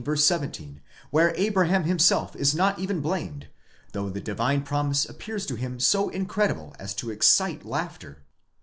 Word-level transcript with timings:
17, 0.03 0.81
where 1.11 1.31
Abraham 1.35 1.83
himself 1.83 2.35
is 2.35 2.55
not 2.55 2.79
even 2.79 3.01
blamed, 3.01 3.49
though 3.91 4.09
the 4.09 4.19
divine 4.19 4.63
promise 4.63 5.07
appears 5.07 5.45
to 5.45 5.53
him 5.53 5.79
so 5.79 6.09
incredible 6.09 6.75
as 6.79 6.95
to 6.95 7.11
excite 7.11 7.63
laughter. 7.63 8.23